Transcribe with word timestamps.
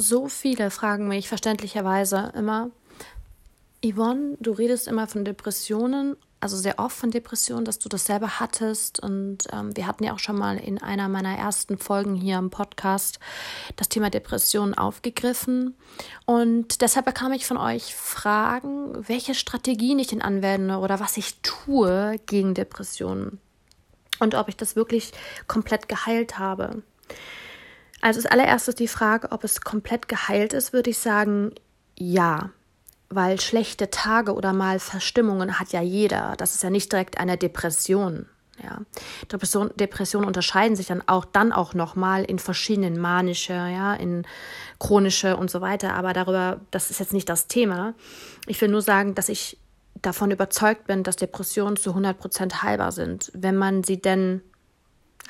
so 0.00 0.28
viele 0.28 0.70
fragen 0.70 1.08
mich 1.08 1.28
verständlicherweise 1.28 2.32
immer, 2.34 2.70
Yvonne, 3.84 4.36
du 4.40 4.52
redest 4.52 4.88
immer 4.88 5.06
von 5.06 5.24
Depressionen, 5.24 6.16
also 6.40 6.56
sehr 6.56 6.78
oft 6.78 6.96
von 6.96 7.10
Depressionen, 7.10 7.64
dass 7.64 7.78
du 7.78 7.88
das 7.88 8.06
selber 8.06 8.40
hattest. 8.40 9.00
Und 9.00 9.46
ähm, 9.52 9.76
wir 9.76 9.86
hatten 9.86 10.04
ja 10.04 10.14
auch 10.14 10.18
schon 10.18 10.36
mal 10.36 10.56
in 10.56 10.82
einer 10.82 11.08
meiner 11.08 11.36
ersten 11.36 11.78
Folgen 11.78 12.14
hier 12.14 12.38
im 12.38 12.50
Podcast 12.50 13.20
das 13.76 13.88
Thema 13.88 14.10
Depressionen 14.10 14.74
aufgegriffen. 14.74 15.74
Und 16.26 16.80
deshalb 16.80 17.06
bekam 17.06 17.32
ich 17.32 17.46
von 17.46 17.56
euch 17.58 17.94
Fragen, 17.94 19.06
welche 19.06 19.34
Strategien 19.34 19.98
ich 19.98 20.08
denn 20.08 20.22
anwende 20.22 20.78
oder 20.78 21.00
was 21.00 21.16
ich 21.16 21.40
tue 21.42 22.16
gegen 22.26 22.54
Depressionen. 22.54 23.38
Und 24.18 24.34
ob 24.34 24.48
ich 24.48 24.56
das 24.56 24.76
wirklich 24.76 25.12
komplett 25.46 25.88
geheilt 25.88 26.38
habe. 26.38 26.82
Also 28.00 28.20
als 28.20 28.26
allererstes 28.26 28.74
die 28.74 28.88
Frage, 28.88 29.30
ob 29.32 29.44
es 29.44 29.60
komplett 29.60 30.08
geheilt 30.08 30.52
ist, 30.52 30.72
würde 30.72 30.90
ich 30.90 30.98
sagen, 30.98 31.52
ja 31.98 32.50
weil 33.10 33.40
schlechte 33.40 33.90
Tage 33.90 34.34
oder 34.34 34.52
mal 34.52 34.78
Verstimmungen 34.78 35.58
hat 35.58 35.72
ja 35.72 35.82
jeder. 35.82 36.34
Das 36.38 36.54
ist 36.54 36.62
ja 36.62 36.70
nicht 36.70 36.90
direkt 36.92 37.18
eine 37.18 37.36
Depression. 37.36 38.26
Ja. 38.62 38.78
Depression, 39.32 39.70
Depressionen 39.76 40.26
unterscheiden 40.26 40.76
sich 40.76 40.86
dann 40.86 41.02
auch 41.06 41.24
dann 41.24 41.52
auch 41.52 41.74
nochmal 41.74 42.24
in 42.24 42.38
verschiedenen 42.38 42.98
manische, 43.00 43.54
ja, 43.54 43.94
in 43.94 44.26
chronische 44.78 45.36
und 45.36 45.50
so 45.50 45.60
weiter. 45.60 45.94
Aber 45.94 46.12
darüber, 46.12 46.60
das 46.70 46.90
ist 46.90 47.00
jetzt 47.00 47.12
nicht 47.12 47.28
das 47.28 47.48
Thema. 47.48 47.94
Ich 48.46 48.60
will 48.60 48.68
nur 48.68 48.82
sagen, 48.82 49.14
dass 49.14 49.28
ich 49.28 49.58
davon 50.00 50.30
überzeugt 50.30 50.86
bin, 50.86 51.02
dass 51.02 51.16
Depressionen 51.16 51.76
zu 51.76 51.90
100 51.90 52.16
Prozent 52.16 52.62
heilbar 52.62 52.92
sind, 52.92 53.32
wenn 53.34 53.56
man 53.56 53.82
sie 53.82 54.00
denn 54.00 54.42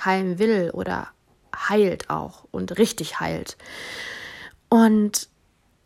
heilen 0.04 0.38
will 0.38 0.70
oder 0.72 1.08
heilt 1.68 2.10
auch 2.10 2.44
und 2.50 2.78
richtig 2.78 3.20
heilt. 3.20 3.56
Und 4.68 5.28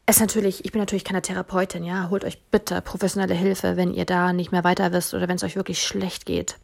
es 0.07 0.21
natürlich, 0.21 0.65
ich 0.65 0.73
bin 0.73 0.81
natürlich 0.81 1.05
keine 1.05 1.23
Therapeutin, 1.23 1.85
ja. 1.85 2.11
Holt 2.11 2.25
euch 2.25 2.43
bitte 2.51 2.83
professionelle 2.83 3.35
Hilfe, 3.35 3.77
wenn 3.77 3.95
ihr 3.95 4.05
da 4.05 4.33
nicht 4.33 4.53
mehr 4.53 4.65
weiter 4.65 4.93
wisst 4.93 5.15
oder 5.15 5.29
wenn 5.29 5.37
es 5.37 5.45
euch 5.45 5.57
wirklich 5.57 5.83
schlecht 5.83 6.27
geht. 6.27 6.59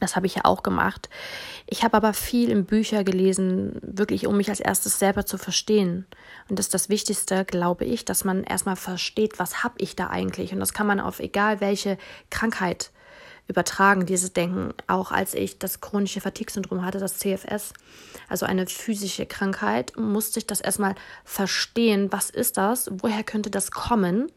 Das 0.00 0.16
habe 0.16 0.26
ich 0.26 0.34
ja 0.34 0.44
auch 0.44 0.62
gemacht. 0.62 1.08
Ich 1.66 1.84
habe 1.84 1.96
aber 1.96 2.12
viel 2.12 2.50
in 2.50 2.66
Bücher 2.66 3.04
gelesen, 3.04 3.78
wirklich 3.82 4.26
um 4.26 4.36
mich 4.36 4.50
als 4.50 4.58
erstes 4.58 4.98
selber 4.98 5.26
zu 5.26 5.38
verstehen. 5.38 6.06
Und 6.48 6.58
das 6.58 6.66
ist 6.66 6.74
das 6.74 6.88
Wichtigste, 6.88 7.44
glaube 7.44 7.84
ich, 7.84 8.04
dass 8.04 8.24
man 8.24 8.42
erstmal 8.42 8.76
versteht, 8.76 9.38
was 9.38 9.62
habe 9.62 9.74
ich 9.78 9.94
da 9.94 10.08
eigentlich. 10.08 10.52
Und 10.52 10.58
das 10.58 10.74
kann 10.74 10.88
man 10.88 10.98
auf 10.98 11.20
egal 11.20 11.60
welche 11.60 11.98
Krankheit 12.30 12.90
übertragen, 13.48 14.06
dieses 14.06 14.32
Denken, 14.32 14.72
auch 14.86 15.10
als 15.10 15.34
ich 15.34 15.58
das 15.58 15.80
chronische 15.80 16.20
Fatigue-Syndrom 16.20 16.84
hatte, 16.84 16.98
das 16.98 17.18
CFS, 17.18 17.74
also 18.28 18.46
eine 18.46 18.66
physische 18.66 19.26
Krankheit, 19.26 19.92
musste 19.96 20.38
ich 20.38 20.46
das 20.46 20.60
erstmal 20.60 20.94
verstehen, 21.24 22.12
was 22.12 22.30
ist 22.30 22.56
das, 22.56 22.90
woher 22.90 23.24
könnte 23.24 23.50
das 23.50 23.70
kommen, 23.70 24.30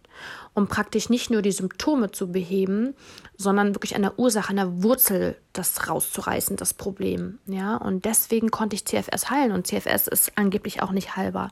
um 0.53 0.67
praktisch 0.67 1.09
nicht 1.09 1.29
nur 1.29 1.41
die 1.41 1.51
Symptome 1.51 2.11
zu 2.11 2.31
beheben, 2.31 2.95
sondern 3.37 3.75
wirklich 3.75 3.95
an 3.95 4.01
der 4.01 4.17
Ursache, 4.17 4.49
an 4.49 4.55
der 4.55 4.83
Wurzel 4.83 5.37
das 5.53 5.89
rauszureißen, 5.89 6.55
das 6.57 6.73
Problem. 6.73 7.39
Ja, 7.45 7.75
und 7.77 8.05
deswegen 8.05 8.49
konnte 8.51 8.75
ich 8.75 8.85
CFS 8.85 9.29
heilen 9.29 9.51
und 9.51 9.67
CFS 9.67 10.07
ist 10.07 10.31
angeblich 10.35 10.81
auch 10.81 10.91
nicht 10.91 11.15
heilbar. 11.15 11.51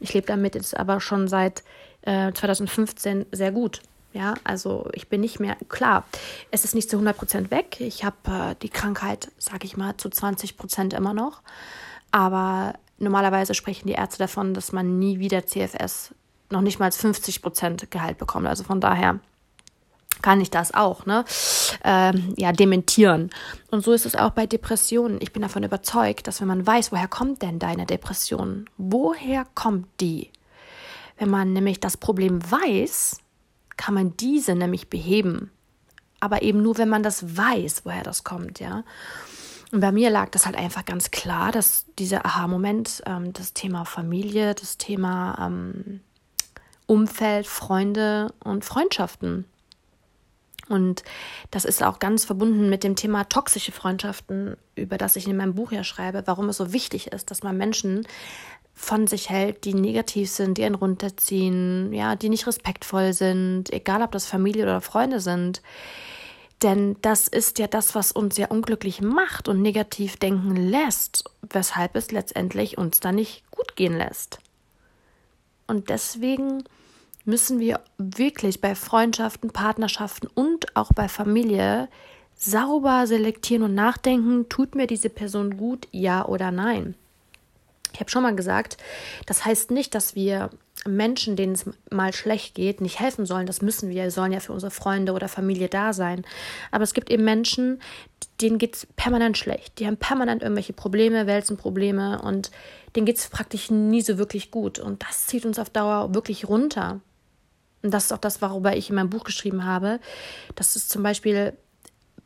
Ich 0.00 0.12
lebe 0.12 0.26
damit 0.26 0.54
jetzt 0.54 0.76
aber 0.76 1.00
schon 1.00 1.28
seit 1.28 1.62
äh, 2.02 2.32
2015 2.32 3.26
sehr 3.32 3.52
gut. 3.52 3.80
Ja, 4.12 4.34
also 4.44 4.88
ich 4.92 5.08
bin 5.08 5.22
nicht 5.22 5.40
mehr, 5.40 5.56
klar, 5.68 6.04
es 6.50 6.64
ist 6.64 6.74
nicht 6.74 6.90
zu 6.90 6.96
100 6.96 7.16
Prozent 7.16 7.50
weg. 7.50 7.80
Ich 7.80 8.04
habe 8.04 8.16
äh, 8.26 8.54
die 8.60 8.68
Krankheit, 8.68 9.30
sage 9.38 9.64
ich 9.64 9.76
mal, 9.76 9.96
zu 9.96 10.10
20 10.10 10.56
Prozent 10.56 10.92
immer 10.92 11.14
noch. 11.14 11.40
Aber 12.10 12.74
normalerweise 12.98 13.54
sprechen 13.54 13.88
die 13.88 13.94
Ärzte 13.94 14.18
davon, 14.18 14.52
dass 14.52 14.72
man 14.72 14.98
nie 14.98 15.18
wieder 15.18 15.46
CFS 15.46 16.14
noch 16.50 16.60
nicht 16.60 16.78
mal 16.78 16.92
50 16.92 17.40
Prozent 17.40 17.90
Gehalt 17.90 18.18
bekommt. 18.18 18.46
Also 18.46 18.64
von 18.64 18.80
daher 18.80 19.18
kann 20.20 20.40
ich 20.40 20.50
das 20.50 20.74
auch, 20.74 21.06
ne? 21.06 21.24
Ähm, 21.82 22.34
ja, 22.36 22.52
dementieren. 22.52 23.30
Und 23.70 23.82
so 23.82 23.92
ist 23.92 24.06
es 24.06 24.14
auch 24.14 24.30
bei 24.30 24.46
Depressionen. 24.46 25.18
Ich 25.20 25.32
bin 25.32 25.42
davon 25.42 25.64
überzeugt, 25.64 26.26
dass 26.26 26.40
wenn 26.40 26.48
man 26.48 26.66
weiß, 26.66 26.92
woher 26.92 27.08
kommt 27.08 27.42
denn 27.42 27.58
deine 27.58 27.86
Depression? 27.86 28.68
Woher 28.76 29.46
kommt 29.54 29.88
die? 30.00 30.30
Wenn 31.18 31.30
man 31.30 31.52
nämlich 31.52 31.80
das 31.80 31.96
Problem 31.96 32.40
weiß, 32.50 33.21
kann 33.82 33.94
man 33.94 34.16
diese 34.16 34.54
nämlich 34.54 34.88
beheben. 34.90 35.50
Aber 36.20 36.42
eben 36.42 36.62
nur, 36.62 36.78
wenn 36.78 36.88
man 36.88 37.02
das 37.02 37.36
weiß, 37.36 37.84
woher 37.84 38.04
das 38.04 38.22
kommt, 38.22 38.60
ja. 38.60 38.84
Und 39.72 39.80
bei 39.80 39.90
mir 39.90 40.08
lag 40.08 40.28
das 40.28 40.46
halt 40.46 40.54
einfach 40.54 40.84
ganz 40.84 41.10
klar, 41.10 41.50
dass 41.50 41.86
dieser 41.98 42.24
Aha-Moment, 42.24 43.02
ähm, 43.06 43.32
das 43.32 43.54
Thema 43.54 43.84
Familie, 43.84 44.54
das 44.54 44.78
Thema 44.78 45.36
ähm, 45.44 46.00
Umfeld, 46.86 47.48
Freunde 47.48 48.32
und 48.44 48.64
Freundschaften. 48.64 49.46
Und 50.68 51.02
das 51.50 51.64
ist 51.64 51.82
auch 51.82 51.98
ganz 51.98 52.24
verbunden 52.24 52.70
mit 52.70 52.84
dem 52.84 52.96
Thema 52.96 53.24
toxische 53.24 53.72
Freundschaften, 53.72 54.56
über 54.74 54.96
das 54.96 55.16
ich 55.16 55.26
in 55.26 55.36
meinem 55.36 55.54
Buch 55.54 55.72
ja 55.72 55.84
schreibe, 55.84 56.22
warum 56.26 56.48
es 56.48 56.56
so 56.56 56.72
wichtig 56.72 57.08
ist, 57.08 57.30
dass 57.30 57.42
man 57.42 57.56
Menschen 57.56 58.06
von 58.74 59.06
sich 59.06 59.28
hält, 59.28 59.64
die 59.64 59.74
negativ 59.74 60.30
sind, 60.30 60.58
die 60.58 60.64
einen 60.64 60.74
runterziehen, 60.74 61.92
ja, 61.92 62.16
die 62.16 62.28
nicht 62.28 62.46
respektvoll 62.46 63.12
sind, 63.12 63.72
egal 63.72 64.02
ob 64.02 64.12
das 64.12 64.26
Familie 64.26 64.62
oder 64.62 64.80
Freunde 64.80 65.20
sind. 65.20 65.62
Denn 66.62 66.96
das 67.02 67.26
ist 67.26 67.58
ja 67.58 67.66
das, 67.66 67.94
was 67.94 68.12
uns 68.12 68.36
ja 68.36 68.46
unglücklich 68.46 69.00
macht 69.00 69.48
und 69.48 69.60
negativ 69.62 70.16
denken 70.16 70.54
lässt, 70.54 71.24
weshalb 71.42 71.96
es 71.96 72.12
letztendlich 72.12 72.78
uns 72.78 73.00
dann 73.00 73.16
nicht 73.16 73.42
gut 73.50 73.74
gehen 73.74 73.96
lässt. 73.96 74.38
Und 75.66 75.90
deswegen 75.90 76.64
müssen 77.24 77.60
wir 77.60 77.80
wirklich 77.98 78.60
bei 78.60 78.74
Freundschaften, 78.74 79.50
Partnerschaften 79.50 80.28
und 80.34 80.76
auch 80.76 80.92
bei 80.92 81.08
Familie 81.08 81.88
sauber 82.34 83.06
selektieren 83.06 83.62
und 83.62 83.74
nachdenken, 83.74 84.48
tut 84.48 84.74
mir 84.74 84.86
diese 84.86 85.10
Person 85.10 85.56
gut, 85.56 85.86
ja 85.92 86.24
oder 86.24 86.50
nein. 86.50 86.94
Ich 87.92 88.00
habe 88.00 88.10
schon 88.10 88.22
mal 88.22 88.34
gesagt, 88.34 88.78
das 89.26 89.44
heißt 89.44 89.70
nicht, 89.70 89.94
dass 89.94 90.14
wir 90.14 90.50
Menschen, 90.86 91.36
denen 91.36 91.52
es 91.52 91.64
mal 91.90 92.12
schlecht 92.12 92.54
geht, 92.54 92.80
nicht 92.80 92.98
helfen 92.98 93.26
sollen. 93.26 93.46
Das 93.46 93.62
müssen 93.62 93.88
wir. 93.88 94.02
Wir 94.02 94.10
sollen 94.10 94.32
ja 94.32 94.40
für 94.40 94.52
unsere 94.52 94.72
Freunde 94.72 95.12
oder 95.12 95.28
Familie 95.28 95.68
da 95.68 95.92
sein. 95.92 96.24
Aber 96.70 96.82
es 96.82 96.94
gibt 96.94 97.10
eben 97.10 97.24
Menschen, 97.24 97.80
denen 98.40 98.58
geht 98.58 98.74
es 98.74 98.86
permanent 98.96 99.38
schlecht. 99.38 99.78
Die 99.78 99.86
haben 99.86 99.96
permanent 99.96 100.42
irgendwelche 100.42 100.72
Probleme, 100.72 101.26
Wälzenprobleme 101.26 102.20
und 102.22 102.50
denen 102.96 103.06
geht 103.06 103.18
es 103.18 103.28
praktisch 103.28 103.70
nie 103.70 104.02
so 104.02 104.18
wirklich 104.18 104.50
gut. 104.50 104.78
Und 104.80 105.02
das 105.02 105.26
zieht 105.26 105.46
uns 105.46 105.58
auf 105.58 105.70
Dauer 105.70 106.14
wirklich 106.14 106.48
runter. 106.48 107.00
Und 107.82 107.92
das 107.92 108.06
ist 108.06 108.12
auch 108.12 108.18
das, 108.18 108.40
worüber 108.40 108.76
ich 108.76 108.90
in 108.90 108.96
meinem 108.96 109.10
Buch 109.10 109.24
geschrieben 109.24 109.64
habe, 109.64 110.00
dass 110.54 110.76
es 110.76 110.88
zum 110.88 111.02
Beispiel 111.02 111.54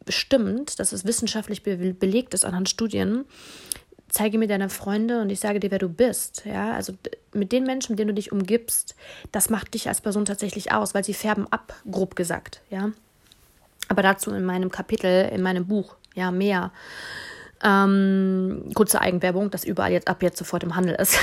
stimmt, 0.09 0.79
dass 0.79 0.93
es 0.93 1.05
wissenschaftlich 1.05 1.63
belegt 1.63 2.35
ist 2.35 2.45
anhand 2.45 2.69
Studien, 2.69 3.25
zeige 4.09 4.39
mir 4.39 4.49
deine 4.49 4.69
Freunde 4.69 5.21
und 5.21 5.31
ich 5.31 5.41
sage 5.41 5.61
dir, 5.61 5.71
wer 5.71 5.79
du 5.79 5.89
bist. 5.89 6.45
Ja, 6.45 6.73
also 6.73 6.95
mit 7.33 7.53
den 7.53 7.65
Menschen, 7.65 7.93
mit 7.93 7.99
denen 7.99 8.09
du 8.09 8.15
dich 8.15 8.33
umgibst, 8.33 8.95
das 9.33 9.51
macht 9.51 9.75
dich 9.75 9.89
als 9.89 10.01
Person 10.01 10.25
tatsächlich 10.25 10.73
aus, 10.73 10.95
weil 10.95 11.05
sie 11.05 11.15
färben 11.15 11.47
ab, 11.51 11.75
grob 11.91 12.17
gesagt. 12.17 12.61
Ja, 12.71 12.93
aber 13.89 14.03
dazu 14.03 14.31
in 14.33 14.45
meinem 14.45 14.71
Kapitel, 14.71 15.29
in 15.29 15.43
meinem 15.43 15.67
Buch, 15.67 15.97
ja, 16.15 16.31
mehr. 16.31 16.73
Ähm, 17.63 18.71
kurze 18.75 19.01
Eigenwerbung, 19.01 19.51
das 19.51 19.65
überall 19.65 19.91
jetzt 19.91 20.09
ab 20.09 20.23
jetzt 20.23 20.39
sofort 20.39 20.63
im 20.63 20.77
Handel 20.77 20.95
ist. 20.95 21.19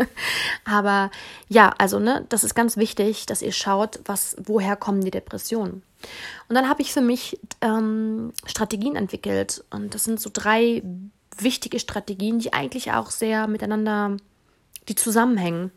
Aber 0.64 1.10
ja, 1.48 1.74
also 1.78 1.98
ne, 1.98 2.24
das 2.28 2.44
ist 2.44 2.54
ganz 2.54 2.76
wichtig, 2.76 3.26
dass 3.26 3.42
ihr 3.42 3.52
schaut, 3.52 3.98
was, 4.04 4.36
woher 4.42 4.76
kommen 4.76 5.00
die 5.00 5.10
Depressionen. 5.10 5.82
Und 6.48 6.54
dann 6.54 6.68
habe 6.68 6.82
ich 6.82 6.92
für 6.92 7.00
mich 7.00 7.40
ähm, 7.60 8.32
Strategien 8.46 8.94
entwickelt 8.94 9.64
und 9.70 9.94
das 9.94 10.04
sind 10.04 10.20
so 10.20 10.30
drei 10.32 10.82
wichtige 11.38 11.80
Strategien, 11.80 12.38
die 12.38 12.52
eigentlich 12.52 12.92
auch 12.92 13.10
sehr 13.10 13.46
miteinander, 13.48 14.16
die 14.88 14.94
zusammenhängen. 14.94 15.72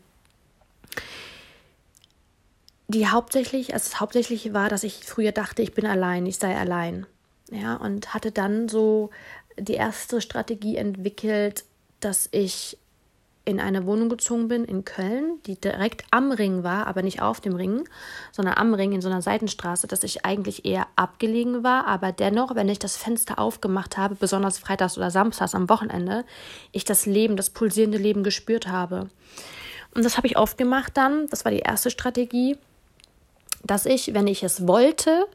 Die 2.86 3.08
hauptsächlich, 3.08 3.74
also 3.74 3.90
das 3.90 4.00
Hauptsächliche 4.00 4.54
war, 4.54 4.68
dass 4.68 4.84
ich 4.84 5.04
früher 5.04 5.32
dachte, 5.32 5.62
ich 5.62 5.74
bin 5.74 5.86
allein, 5.86 6.24
ich 6.24 6.38
sei 6.38 6.56
allein. 6.56 7.06
Ja, 7.50 7.76
und 7.76 8.14
hatte 8.14 8.30
dann 8.30 8.68
so 8.68 9.10
die 9.58 9.74
erste 9.74 10.20
Strategie 10.20 10.76
entwickelt, 10.76 11.64
dass 12.00 12.28
ich 12.30 12.78
in 13.48 13.60
eine 13.60 13.86
Wohnung 13.86 14.10
gezogen 14.10 14.48
bin 14.48 14.66
in 14.66 14.84
Köln, 14.84 15.38
die 15.46 15.58
direkt 15.58 16.04
am 16.10 16.32
Ring 16.32 16.64
war, 16.64 16.86
aber 16.86 17.00
nicht 17.00 17.22
auf 17.22 17.40
dem 17.40 17.56
Ring, 17.56 17.88
sondern 18.30 18.58
am 18.58 18.74
Ring 18.74 18.92
in 18.92 19.00
so 19.00 19.08
einer 19.08 19.22
Seitenstraße, 19.22 19.86
dass 19.86 20.04
ich 20.04 20.26
eigentlich 20.26 20.66
eher 20.66 20.86
abgelegen 20.96 21.64
war, 21.64 21.86
aber 21.86 22.12
dennoch, 22.12 22.54
wenn 22.54 22.68
ich 22.68 22.78
das 22.78 22.98
Fenster 22.98 23.38
aufgemacht 23.38 23.96
habe, 23.96 24.16
besonders 24.16 24.58
freitags 24.58 24.98
oder 24.98 25.10
samstags 25.10 25.54
am 25.54 25.70
Wochenende, 25.70 26.26
ich 26.72 26.84
das 26.84 27.06
Leben, 27.06 27.36
das 27.36 27.48
pulsierende 27.48 27.96
Leben 27.96 28.22
gespürt 28.22 28.68
habe. 28.68 29.08
Und 29.94 30.04
das 30.04 30.18
habe 30.18 30.26
ich 30.26 30.36
aufgemacht 30.36 30.94
dann, 30.98 31.26
das 31.28 31.46
war 31.46 31.52
die 31.52 31.60
erste 31.60 31.90
Strategie, 31.90 32.58
dass 33.64 33.86
ich, 33.86 34.12
wenn 34.12 34.26
ich 34.26 34.42
es 34.42 34.68
wollte, 34.68 35.26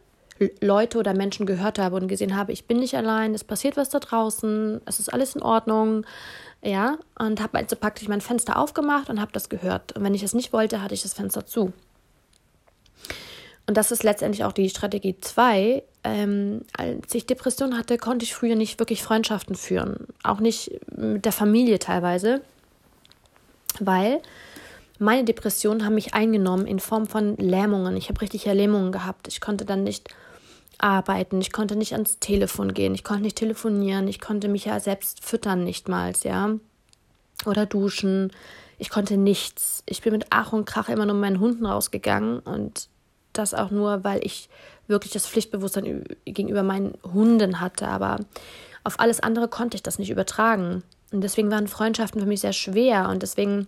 Leute 0.62 0.98
oder 0.98 1.14
Menschen 1.14 1.46
gehört 1.46 1.80
habe 1.80 1.96
und 1.96 2.08
gesehen 2.08 2.36
habe, 2.36 2.52
ich 2.52 2.66
bin 2.66 2.80
nicht 2.80 2.96
allein, 2.96 3.34
es 3.34 3.44
passiert 3.44 3.78
was 3.78 3.90
da 3.90 4.00
draußen, 4.00 4.82
es 4.86 5.00
ist 5.00 5.14
alles 5.14 5.36
in 5.36 5.42
Ordnung, 5.42 6.06
ja, 6.64 6.98
und 7.20 7.42
habe 7.42 7.58
also 7.58 7.76
praktisch 7.76 8.08
mein 8.08 8.22
Fenster 8.22 8.58
aufgemacht 8.58 9.10
und 9.10 9.20
habe 9.20 9.32
das 9.34 9.50
gehört. 9.50 9.96
Und 9.96 10.04
wenn 10.04 10.14
ich 10.14 10.24
es 10.24 10.34
nicht 10.34 10.54
wollte, 10.54 10.82
hatte 10.82 10.94
ich 10.94 11.02
das 11.02 11.14
Fenster 11.14 11.46
zu. 11.46 11.74
Und 13.66 13.78
das 13.78 13.92
ist 13.92 14.04
letztendlich 14.04 14.44
auch 14.44 14.52
die 14.52 14.70
Strategie 14.70 15.16
2. 15.20 15.84
Ähm, 16.04 16.62
als 16.78 17.16
ich 17.16 17.26
Depressionen 17.26 17.78
hatte, 17.78 17.98
konnte 17.98 18.26
ich 18.26 18.36
früher 18.36 18.56
nicht 18.56 18.80
wirklich 18.80 19.04
Freundschaften 19.04 19.56
führen. 19.56 20.08
Auch 20.24 20.40
nicht 20.40 20.80
mit 20.96 21.24
der 21.24 21.32
Familie 21.32 21.80
teilweise. 21.80 22.42
Weil 23.80 24.22
meine 25.00 25.24
Depressionen 25.24 25.86
haben 25.86 25.96
mich 25.96 26.14
eingenommen 26.14 26.68
in 26.68 26.80
Form 26.80 27.08
von 27.08 27.38
Lähmungen. 27.38 27.98
Ich 27.98 28.10
habe 28.10 28.22
richtig 28.22 28.46
Lähmungen 28.46 28.92
gehabt. 28.92 29.28
Ich 29.28 29.42
konnte 29.42 29.66
dann 29.66 29.84
nicht 29.84 30.10
arbeiten, 30.84 31.40
ich 31.40 31.54
konnte 31.54 31.76
nicht 31.76 31.94
ans 31.94 32.20
Telefon 32.20 32.74
gehen, 32.74 32.94
ich 32.94 33.04
konnte 33.06 33.24
nicht 33.24 33.38
telefonieren, 33.38 34.08
ich 34.08 34.20
konnte 34.20 34.50
mich 34.50 34.66
ja 34.66 34.80
selbst 34.80 35.24
füttern 35.24 35.64
nichtmals, 35.64 36.24
ja. 36.24 36.56
Oder 37.46 37.66
duschen. 37.66 38.32
Ich 38.78 38.90
konnte 38.90 39.18
nichts. 39.18 39.84
Ich 39.86 40.02
bin 40.02 40.14
mit 40.14 40.28
Ach 40.30 40.52
und 40.54 40.66
Krach 40.66 40.90
immer 40.90 41.06
nur 41.06 41.16
meinen 41.16 41.40
Hunden 41.40 41.66
rausgegangen 41.66 42.40
und 42.40 42.90
das 43.32 43.54
auch 43.54 43.72
nur, 43.72 44.04
weil 44.04 44.20
ich 44.26 44.50
wirklich 44.88 45.14
das 45.14 45.26
Pflichtbewusstsein 45.26 46.04
gegenüber 46.26 46.64
meinen 46.64 46.94
Hunden 47.14 47.62
hatte. 47.62 47.88
Aber 47.88 48.20
auf 48.84 49.00
alles 49.00 49.22
andere 49.22 49.48
konnte 49.48 49.76
ich 49.76 49.84
das 49.84 50.00
nicht 50.00 50.10
übertragen. 50.10 50.84
Und 51.12 51.22
deswegen 51.22 51.50
waren 51.50 51.68
Freundschaften 51.68 52.22
für 52.22 52.28
mich 52.28 52.42
sehr 52.42 52.54
schwer. 52.54 53.10
Und 53.10 53.24
deswegen 53.24 53.68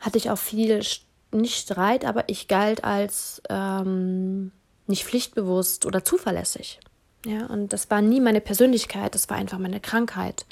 hatte 0.00 0.18
ich 0.18 0.30
auch 0.30 0.38
viel, 0.38 0.82
nicht 1.30 1.56
Streit, 1.56 2.04
aber 2.04 2.28
ich 2.28 2.48
galt 2.48 2.84
als 2.84 3.40
ähm, 3.48 4.52
nicht 4.92 5.04
pflichtbewusst 5.04 5.86
oder 5.86 6.04
zuverlässig. 6.04 6.78
Ja, 7.26 7.46
und 7.46 7.72
das 7.72 7.90
war 7.90 8.02
nie 8.02 8.20
meine 8.20 8.40
Persönlichkeit, 8.40 9.14
das 9.14 9.28
war 9.28 9.36
einfach 9.36 9.58
meine 9.58 9.80
Krankheit. 9.80 10.44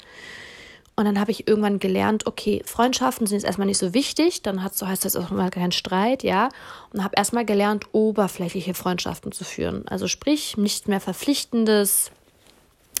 Und 0.95 1.05
dann 1.05 1.19
habe 1.19 1.31
ich 1.31 1.47
irgendwann 1.47 1.79
gelernt, 1.79 2.27
okay, 2.27 2.61
Freundschaften 2.65 3.25
sind 3.25 3.37
jetzt 3.37 3.45
erstmal 3.45 3.67
nicht 3.67 3.77
so 3.77 3.93
wichtig, 3.93 4.41
dann 4.41 4.61
hat, 4.61 4.75
so 4.75 4.87
heißt 4.87 5.05
das 5.05 5.15
auch 5.15 5.31
mal 5.31 5.49
kein 5.49 5.71
Streit, 5.71 6.23
ja. 6.23 6.49
Und 6.93 7.03
habe 7.03 7.15
erstmal 7.15 7.45
gelernt, 7.45 7.85
oberflächliche 7.93 8.73
Freundschaften 8.73 9.31
zu 9.31 9.43
führen. 9.43 9.87
Also 9.87 10.07
sprich, 10.07 10.57
nicht 10.57 10.87
mehr 10.87 10.99
verpflichtendes, 10.99 12.11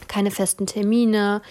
keine 0.07 0.31
festen 0.31 0.65
Termine, 0.65 1.41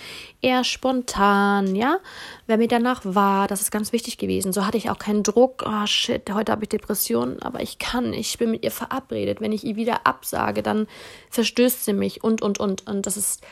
eher 0.40 0.64
spontan, 0.64 1.74
ja. 1.74 1.98
Wer 2.46 2.58
mir 2.58 2.68
danach 2.68 3.02
war, 3.04 3.46
das 3.46 3.60
ist 3.60 3.70
ganz 3.70 3.92
wichtig 3.92 4.18
gewesen. 4.18 4.52
So 4.52 4.66
hatte 4.66 4.78
ich 4.78 4.90
auch 4.90 4.98
keinen 4.98 5.22
Druck, 5.22 5.64
oh 5.66 5.86
shit, 5.86 6.30
heute 6.32 6.52
habe 6.52 6.64
ich 6.64 6.68
Depressionen, 6.68 7.42
aber 7.42 7.60
ich 7.60 7.78
kann, 7.78 8.12
ich 8.12 8.38
bin 8.38 8.50
mit 8.50 8.64
ihr 8.64 8.70
verabredet. 8.70 9.40
Wenn 9.40 9.52
ich 9.52 9.64
ihr 9.64 9.76
wieder 9.76 10.06
absage, 10.06 10.62
dann 10.62 10.86
verstößt 11.30 11.84
sie 11.84 11.92
mich 11.92 12.24
und, 12.24 12.42
und, 12.42 12.58
und. 12.58 12.86
Und 12.86 13.06
das 13.06 13.16
ist 13.16 13.42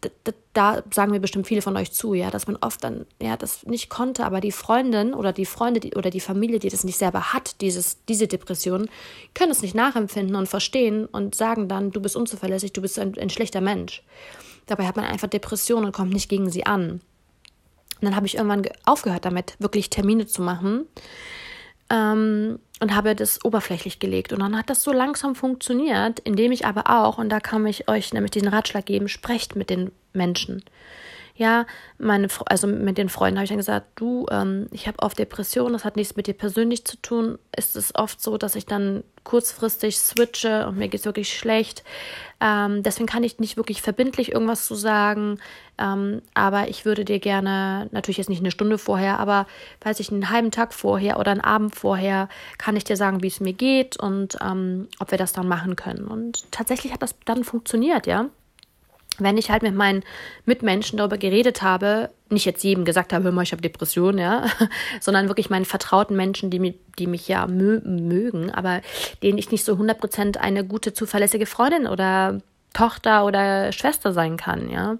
da, 0.00 0.32
da, 0.52 0.82
sagen 0.92 1.10
mir 1.10 1.20
bestimmt 1.20 1.46
viele 1.46 1.62
von 1.62 1.76
euch 1.76 1.92
zu, 1.92 2.14
ja, 2.14 2.30
dass 2.30 2.46
man 2.46 2.56
oft 2.56 2.82
dann 2.84 3.06
ja 3.20 3.36
das 3.36 3.66
nicht 3.66 3.90
konnte, 3.90 4.24
aber 4.24 4.40
die 4.40 4.52
Freundin 4.52 5.12
oder 5.14 5.32
die 5.32 5.46
Freunde 5.46 5.80
die, 5.80 5.94
oder 5.94 6.10
die 6.10 6.20
Familie, 6.20 6.58
die 6.58 6.68
das 6.68 6.84
nicht 6.84 6.98
selber 6.98 7.32
hat, 7.32 7.60
dieses 7.60 8.04
diese 8.04 8.28
Depression, 8.28 8.88
können 9.34 9.52
es 9.52 9.62
nicht 9.62 9.74
nachempfinden 9.74 10.36
und 10.36 10.48
verstehen 10.48 11.06
und 11.06 11.34
sagen 11.34 11.68
dann, 11.68 11.90
du 11.90 12.00
bist 12.00 12.16
unzuverlässig, 12.16 12.72
du 12.72 12.80
bist 12.80 12.98
ein, 12.98 13.18
ein 13.18 13.30
schlechter 13.30 13.60
Mensch. 13.60 14.02
Dabei 14.66 14.86
hat 14.86 14.96
man 14.96 15.04
einfach 15.04 15.28
Depressionen 15.28 15.86
und 15.86 15.92
kommt 15.92 16.12
nicht 16.12 16.28
gegen 16.28 16.50
sie 16.50 16.66
an. 16.66 17.00
Und 18.00 18.02
dann 18.02 18.16
habe 18.16 18.26
ich 18.26 18.36
irgendwann 18.36 18.66
aufgehört 18.84 19.24
damit, 19.24 19.56
wirklich 19.58 19.90
Termine 19.90 20.26
zu 20.26 20.42
machen. 20.42 20.86
Ähm, 21.90 22.58
und 22.78 22.94
habe 22.94 23.14
das 23.14 23.42
oberflächlich 23.44 23.98
gelegt. 24.00 24.32
Und 24.32 24.40
dann 24.40 24.56
hat 24.56 24.68
das 24.68 24.82
so 24.82 24.92
langsam 24.92 25.34
funktioniert, 25.34 26.18
indem 26.20 26.52
ich 26.52 26.66
aber 26.66 26.90
auch, 26.90 27.16
und 27.16 27.30
da 27.30 27.40
kann 27.40 27.64
ich 27.66 27.88
euch 27.88 28.12
nämlich 28.12 28.32
diesen 28.32 28.48
Ratschlag 28.48 28.84
geben, 28.84 29.08
sprecht 29.08 29.56
mit 29.56 29.70
den 29.70 29.92
Menschen 30.12 30.62
ja, 31.36 31.66
meine, 31.98 32.28
also 32.46 32.66
mit 32.66 32.96
den 32.96 33.10
Freunden 33.10 33.36
habe 33.36 33.44
ich 33.44 33.50
dann 33.50 33.58
gesagt, 33.58 33.86
du, 33.96 34.26
ähm, 34.30 34.68
ich 34.70 34.86
habe 34.86 35.00
oft 35.00 35.18
Depressionen, 35.18 35.74
das 35.74 35.84
hat 35.84 35.96
nichts 35.96 36.16
mit 36.16 36.26
dir 36.26 36.34
persönlich 36.34 36.84
zu 36.86 36.96
tun. 36.96 37.38
Ist 37.54 37.76
es 37.76 37.94
oft 37.94 38.22
so, 38.22 38.38
dass 38.38 38.56
ich 38.56 38.64
dann 38.64 39.04
kurzfristig 39.22 39.98
switche 39.98 40.66
und 40.66 40.78
mir 40.78 40.88
geht 40.88 41.00
es 41.00 41.06
wirklich 41.06 41.36
schlecht. 41.36 41.84
Ähm, 42.40 42.82
deswegen 42.82 43.06
kann 43.06 43.24
ich 43.24 43.38
nicht 43.38 43.58
wirklich 43.58 43.82
verbindlich 43.82 44.32
irgendwas 44.32 44.66
zu 44.66 44.74
sagen. 44.74 45.38
Ähm, 45.78 46.22
aber 46.32 46.68
ich 46.68 46.86
würde 46.86 47.04
dir 47.04 47.18
gerne, 47.18 47.88
natürlich 47.90 48.16
jetzt 48.16 48.30
nicht 48.30 48.40
eine 48.40 48.50
Stunde 48.50 48.78
vorher, 48.78 49.18
aber 49.18 49.46
weiß 49.82 50.00
ich, 50.00 50.10
einen 50.10 50.30
halben 50.30 50.52
Tag 50.52 50.72
vorher 50.72 51.18
oder 51.18 51.32
einen 51.32 51.42
Abend 51.42 51.74
vorher, 51.74 52.30
kann 52.56 52.76
ich 52.76 52.84
dir 52.84 52.96
sagen, 52.96 53.22
wie 53.22 53.28
es 53.28 53.40
mir 53.40 53.52
geht 53.52 53.98
und 53.98 54.38
ähm, 54.42 54.88
ob 55.00 55.10
wir 55.10 55.18
das 55.18 55.34
dann 55.34 55.48
machen 55.48 55.76
können. 55.76 56.06
Und 56.06 56.50
tatsächlich 56.50 56.94
hat 56.94 57.02
das 57.02 57.14
dann 57.26 57.44
funktioniert, 57.44 58.06
ja 58.06 58.30
wenn 59.18 59.38
ich 59.38 59.50
halt 59.50 59.62
mit 59.62 59.74
meinen 59.74 60.02
Mitmenschen 60.44 60.98
darüber 60.98 61.18
geredet 61.18 61.62
habe, 61.62 62.10
nicht 62.28 62.44
jetzt 62.44 62.64
jedem 62.64 62.84
gesagt 62.84 63.12
habe, 63.12 63.24
hör 63.24 63.32
mal, 63.32 63.42
ich 63.42 63.52
habe 63.52 63.62
Depressionen, 63.62 64.18
ja, 64.18 64.46
sondern 65.00 65.28
wirklich 65.28 65.50
meinen 65.50 65.64
vertrauten 65.64 66.16
Menschen, 66.16 66.50
die, 66.50 66.58
mich, 66.58 66.74
die 66.98 67.06
mich 67.06 67.28
ja 67.28 67.46
mö 67.46 67.80
mögen, 67.84 68.50
aber 68.50 68.80
denen 69.22 69.38
ich 69.38 69.50
nicht 69.50 69.64
so 69.64 69.74
100% 69.74 70.36
eine 70.36 70.64
gute, 70.64 70.92
zuverlässige 70.92 71.46
Freundin 71.46 71.86
oder 71.86 72.40
Tochter 72.72 73.24
oder 73.24 73.72
Schwester 73.72 74.12
sein 74.12 74.36
kann, 74.36 74.68
ja. 74.68 74.98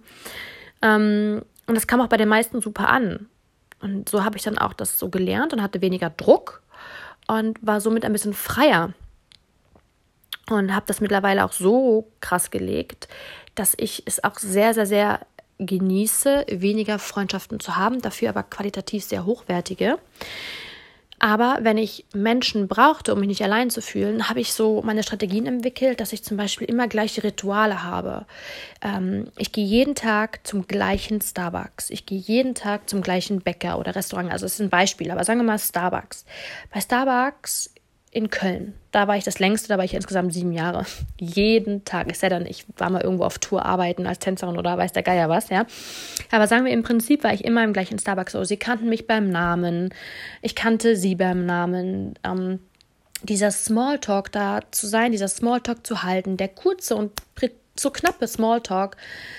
Ähm, 0.83 1.43
und 1.67 1.75
das 1.75 1.87
kam 1.87 2.01
auch 2.01 2.09
bei 2.09 2.17
den 2.17 2.29
meisten 2.29 2.61
super 2.61 2.89
an. 2.89 3.29
Und 3.81 4.09
so 4.09 4.25
habe 4.25 4.37
ich 4.37 4.43
dann 4.43 4.59
auch 4.59 4.73
das 4.73 4.99
so 4.99 5.09
gelernt 5.09 5.53
und 5.53 5.63
hatte 5.63 5.81
weniger 5.81 6.11
Druck 6.11 6.63
und 7.27 7.59
war 7.61 7.81
somit 7.81 8.05
ein 8.05 8.13
bisschen 8.13 8.35
freier. 8.35 8.93
Und 10.49 10.75
habe 10.75 10.87
das 10.87 11.01
mittlerweile 11.01 11.45
auch 11.45 11.53
so 11.53 12.09
krass 12.21 12.51
gelegt, 12.51 13.09
dass 13.55 13.75
ich 13.77 14.05
es 14.07 14.23
auch 14.23 14.39
sehr, 14.39 14.75
sehr, 14.75 14.87
sehr 14.87 15.21
genieße, 15.59 16.47
weniger 16.51 16.99
Freundschaften 16.99 17.61
zu 17.61 17.77
haben, 17.77 18.01
dafür 18.01 18.29
aber 18.29 18.43
qualitativ 18.43 19.05
sehr 19.05 19.25
hochwertige. 19.25 19.99
Aber 21.19 21.59
wenn 21.63 21.79
ich 21.79 22.05
Menschen 22.13 22.69
brauchte, 22.69 23.15
um 23.15 23.21
mich 23.21 23.29
nicht 23.29 23.43
allein 23.43 23.71
zu 23.71 23.81
fühlen, 23.81 24.29
habe 24.29 24.41
ich 24.41 24.53
so 24.53 24.83
meine 24.83 25.03
Strategien 25.03 25.47
entwickelt, 25.47 26.01
dass 26.01 26.13
ich 26.13 26.23
zum 26.23 26.37
Beispiel 26.37 26.69
immer 26.69 26.89
gleiche 26.89 27.25
Rituale 27.25 27.83
habe. 27.83 28.27
Ähm, 28.83 29.29
ich 29.39 29.51
gehe 29.51 29.65
jeden 29.65 29.95
Tag 29.95 30.47
zum 30.47 30.67
gleichen 30.67 31.23
Starbucks. 31.23 31.89
Ich 31.89 32.05
gehe 32.05 32.19
jeden 32.19 32.55
Tag 32.55 32.91
zum 32.91 33.01
gleichen 33.01 33.41
Bäcker 33.41 33.79
oder 33.79 33.95
Restaurant. 33.95 34.31
Also 34.31 34.45
es 34.45 34.55
ist 34.55 34.61
ein 34.61 34.69
Beispiel, 34.69 35.11
aber 35.11 35.25
sagen 35.25 35.39
wir 35.41 35.45
mal 35.45 35.59
Starbucks. 35.59 36.27
Bei 36.71 36.83
Starbucks 36.83 37.71
in 38.17 38.31
Köln. 38.31 38.73
Da 38.93 39.09
war 39.09 39.17
ich 39.19 39.25
das 39.25 39.39
längste, 39.39 39.69
da 39.69 39.77
war 39.77 39.85
ich 39.85 39.93
insgesamt 39.93 40.33
sieben 40.33 40.53
Jahre. 40.53 40.87
Jeden 41.21 41.85
Tag. 41.85 42.11
Ich 42.11 42.19
sei 42.19 42.31
dann, 42.31 42.47
ich 42.47 42.65
war 42.79 42.89
mal 42.89 43.03
irgendwo 43.03 43.25
auf 43.25 43.39
Tour 43.39 43.67
arbeiten 43.67 44.07
als 44.07 44.21
Tänzerin 44.21 44.57
oder 44.57 44.79
weiß 44.79 44.93
der 44.93 45.03
Geier 45.03 45.29
was, 45.29 45.51
ja. 45.51 45.67
Aber 46.31 46.47
sagen 46.47 46.65
wir, 46.65 46.73
im 46.73 46.83
Prinzip 46.83 47.23
war 47.25 47.35
ich 47.35 47.45
immer 47.45 47.63
im 47.63 47.75
gleichen 47.75 47.99
Starbucks. 47.99 48.33
So, 48.33 48.43
sie 48.45 48.57
kannten 48.57 48.89
mich 48.89 49.07
beim 49.07 49.29
Namen. 49.29 49.91
Ich 50.41 50.55
kannte 50.55 50.97
sie 50.97 51.15
beim 51.15 51.45
Namen. 51.45 52.19
Ähm, 52.25 52.61
dieser 53.23 53.51
Smalltalk 53.51 54.33
da 54.33 54.61
zu 54.71 54.87
sein, 54.87 55.13
dieser 55.13 55.29
Smalltalk 55.29 55.87
zu 55.87 56.03
halten, 56.03 56.39
der 56.39 56.49
kurze 56.49 56.97
und 56.97 57.13
so 57.81 57.91
knappe 57.91 58.27
Smalltalk. 58.27 58.97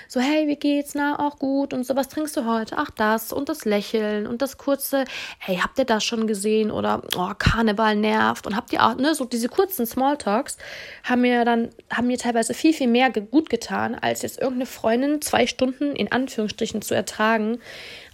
So, 0.07 0.19
hey, 0.19 0.47
wie 0.47 0.55
geht's? 0.55 0.95
Na, 0.95 1.19
auch 1.19 1.39
gut. 1.39 1.73
Und 1.73 1.85
so, 1.85 1.95
was 1.95 2.07
trinkst 2.09 2.35
du 2.37 2.45
heute? 2.45 2.75
Ach, 2.77 2.89
das. 2.91 3.33
Und 3.33 3.49
das 3.49 3.65
Lächeln 3.65 4.25
und 4.27 4.41
das 4.41 4.57
kurze, 4.57 5.03
hey, 5.39 5.57
habt 5.57 5.77
ihr 5.79 5.85
das 5.85 6.03
schon 6.03 6.27
gesehen? 6.27 6.71
Oder, 6.71 7.01
oh, 7.15 7.31
Karneval 7.37 7.95
nervt. 7.95 8.47
Und 8.47 8.55
habt 8.55 8.71
ihr 8.73 8.85
auch, 8.85 8.95
ne, 8.95 9.15
so 9.15 9.25
diese 9.25 9.49
kurzen 9.49 9.85
Smalltalks 9.85 10.57
haben 11.03 11.21
mir 11.21 11.45
dann, 11.45 11.69
haben 11.91 12.07
mir 12.07 12.17
teilweise 12.17 12.53
viel, 12.53 12.73
viel 12.73 12.87
mehr 12.87 13.09
gut 13.09 13.49
getan, 13.49 13.95
als 13.95 14.21
jetzt 14.21 14.39
irgendeine 14.39 14.65
Freundin 14.65 15.21
zwei 15.21 15.47
Stunden 15.47 15.95
in 15.95 16.11
Anführungsstrichen 16.11 16.81
zu 16.81 16.93
ertragen, 16.93 17.59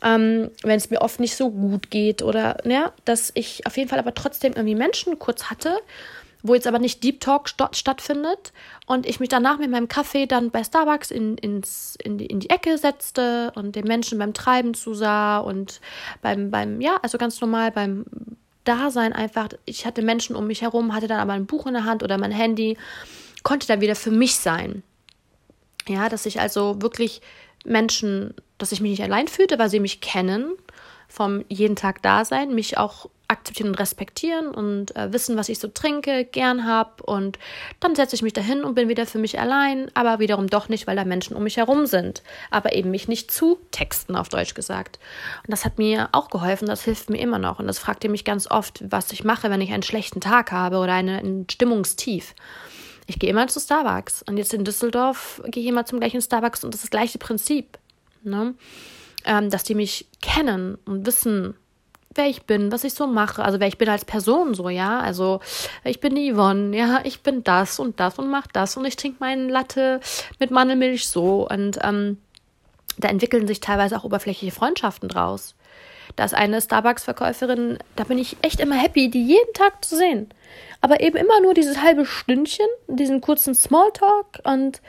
ähm, 0.03 0.49
wenn 0.63 0.77
es 0.77 0.89
mir 0.89 1.01
oft 1.01 1.19
nicht 1.19 1.35
so 1.35 1.51
gut 1.51 1.91
geht. 1.91 2.21
Oder, 2.21 2.57
ja, 2.65 2.93
dass 3.05 3.31
ich 3.35 3.65
auf 3.67 3.77
jeden 3.77 3.89
Fall 3.89 3.99
aber 3.99 4.13
trotzdem 4.13 4.53
irgendwie 4.53 4.75
Menschen 4.75 5.19
kurz 5.19 5.45
hatte 5.45 5.77
wo 6.43 6.53
jetzt 6.53 6.67
aber 6.67 6.77
nicht 6.77 7.03
Deep 7.03 7.21
Talk 7.21 7.47
st 7.47 7.63
stattfindet 7.71 8.51
und 8.85 9.05
ich 9.05 9.19
mich 9.21 9.29
danach 9.29 9.57
mit 9.57 9.71
meinem 9.71 9.87
Kaffee 9.87 10.27
dann 10.27 10.51
bei 10.51 10.63
Starbucks 10.63 11.09
in, 11.09 11.37
ins, 11.37 11.97
in, 12.03 12.17
die, 12.17 12.25
in 12.25 12.41
die 12.41 12.49
Ecke 12.49 12.77
setzte 12.77 13.51
und 13.55 13.75
den 13.75 13.87
Menschen 13.87 14.19
beim 14.19 14.33
Treiben 14.33 14.73
zusah 14.73 15.39
und 15.39 15.79
beim, 16.21 16.51
beim, 16.51 16.81
ja, 16.81 16.97
also 17.01 17.17
ganz 17.17 17.39
normal 17.39 17.71
beim 17.71 18.05
Dasein 18.65 19.13
einfach. 19.13 19.49
Ich 19.65 19.85
hatte 19.85 20.01
Menschen 20.01 20.35
um 20.35 20.47
mich 20.47 20.61
herum, 20.61 20.93
hatte 20.93 21.07
dann 21.07 21.19
aber 21.19 21.33
ein 21.33 21.45
Buch 21.45 21.65
in 21.65 21.73
der 21.73 21.85
Hand 21.85 22.03
oder 22.03 22.17
mein 22.17 22.31
Handy, 22.31 22.77
konnte 23.43 23.65
dann 23.65 23.81
wieder 23.81 23.95
für 23.95 24.11
mich 24.11 24.35
sein. 24.35 24.83
Ja, 25.87 26.09
dass 26.09 26.25
ich 26.25 26.41
also 26.41 26.81
wirklich 26.81 27.21
Menschen, 27.65 28.33
dass 28.57 28.73
ich 28.73 28.81
mich 28.81 28.91
nicht 28.91 29.03
allein 29.03 29.27
fühlte, 29.29 29.59
weil 29.59 29.69
sie 29.69 29.79
mich 29.79 30.01
kennen 30.01 30.51
vom 31.13 31.45
jeden 31.47 31.75
Tag 31.75 32.01
Dasein, 32.01 32.55
mich 32.55 32.79
auch 32.79 33.07
akzeptieren 33.27 33.69
und 33.69 33.79
respektieren 33.79 34.47
und 34.47 34.95
äh, 34.95 35.13
wissen, 35.13 35.37
was 35.37 35.47
ich 35.47 35.59
so 35.59 35.67
trinke, 35.67 36.25
gern 36.25 36.65
habe. 36.65 37.03
Und 37.03 37.37
dann 37.79 37.93
setze 37.93 38.15
ich 38.15 38.23
mich 38.23 38.33
dahin 38.33 38.63
und 38.63 38.73
bin 38.73 38.89
wieder 38.89 39.05
für 39.05 39.19
mich 39.19 39.39
allein, 39.39 39.91
aber 39.93 40.17
wiederum 40.17 40.47
doch 40.47 40.69
nicht, 40.69 40.87
weil 40.87 40.95
da 40.95 41.05
Menschen 41.05 41.35
um 41.35 41.43
mich 41.43 41.57
herum 41.57 41.85
sind. 41.85 42.23
Aber 42.49 42.73
eben 42.73 42.89
mich 42.89 43.07
nicht 43.07 43.29
zu 43.29 43.59
texten, 43.69 44.15
auf 44.15 44.29
Deutsch 44.29 44.55
gesagt. 44.55 44.97
Und 45.45 45.51
das 45.51 45.65
hat 45.65 45.77
mir 45.77 46.09
auch 46.13 46.31
geholfen, 46.31 46.67
das 46.67 46.83
hilft 46.83 47.11
mir 47.11 47.19
immer 47.19 47.37
noch. 47.37 47.59
Und 47.59 47.67
das 47.67 47.77
fragt 47.77 48.03
ihr 48.03 48.09
mich 48.09 48.25
ganz 48.25 48.49
oft, 48.49 48.83
was 48.89 49.11
ich 49.11 49.23
mache, 49.23 49.51
wenn 49.51 49.61
ich 49.61 49.71
einen 49.71 49.83
schlechten 49.83 50.19
Tag 50.19 50.51
habe 50.51 50.77
oder 50.77 50.93
eine, 50.93 51.19
ein 51.19 51.45
Stimmungstief. 51.49 52.33
Ich 53.05 53.19
gehe 53.19 53.29
immer 53.29 53.47
zu 53.47 53.59
Starbucks. 53.59 54.23
Und 54.23 54.37
jetzt 54.37 54.53
in 54.55 54.63
Düsseldorf 54.63 55.43
gehe 55.45 55.61
ich 55.61 55.69
immer 55.69 55.85
zum 55.85 55.99
gleichen 55.99 56.21
Starbucks 56.21 56.63
und 56.63 56.73
das 56.73 56.79
ist 56.79 56.85
das 56.85 56.91
gleiche 56.91 57.19
Prinzip. 57.19 57.77
Ne? 58.23 58.55
Ähm, 59.25 59.49
dass 59.49 59.63
die 59.63 59.75
mich 59.75 60.07
kennen 60.21 60.77
und 60.85 61.05
wissen, 61.05 61.55
wer 62.15 62.27
ich 62.27 62.43
bin, 62.43 62.71
was 62.71 62.83
ich 62.83 62.93
so 62.93 63.07
mache, 63.07 63.43
also 63.43 63.59
wer 63.59 63.67
ich 63.67 63.77
bin 63.77 63.89
als 63.89 64.05
Person 64.05 64.53
so, 64.53 64.69
ja. 64.69 64.99
Also 64.99 65.39
ich 65.83 65.99
bin 65.99 66.15
die 66.15 66.33
Yvonne, 66.33 66.75
ja, 66.75 67.01
ich 67.03 67.21
bin 67.21 67.43
das 67.43 67.79
und 67.79 67.99
das 67.99 68.19
und 68.19 68.29
mach 68.29 68.47
das 68.47 68.77
und 68.77 68.85
ich 68.85 68.95
trinke 68.95 69.17
meinen 69.19 69.49
Latte 69.49 69.99
mit 70.39 70.51
Mandelmilch 70.51 71.07
so. 71.07 71.47
Und 71.49 71.79
ähm, 71.81 72.17
da 72.97 73.07
entwickeln 73.07 73.47
sich 73.47 73.59
teilweise 73.59 73.97
auch 73.97 74.03
oberflächliche 74.03 74.53
Freundschaften 74.53 75.09
draus. 75.09 75.55
Da 76.15 76.25
ist 76.25 76.35
eine 76.35 76.61
Starbucks-Verkäuferin, 76.61 77.79
da 77.95 78.03
bin 78.03 78.17
ich 78.17 78.37
echt 78.41 78.59
immer 78.59 78.75
happy, 78.75 79.09
die 79.09 79.25
jeden 79.25 79.53
Tag 79.53 79.83
zu 79.83 79.95
sehen. 79.95 80.29
Aber 80.81 80.99
eben 80.99 81.17
immer 81.17 81.39
nur 81.41 81.53
dieses 81.53 81.81
halbe 81.81 82.05
Stündchen, 82.05 82.67
diesen 82.87 83.21
kurzen 83.21 83.55
Smalltalk 83.55 84.39
und 84.43 84.81